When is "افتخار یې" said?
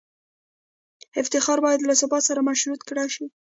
1.21-1.63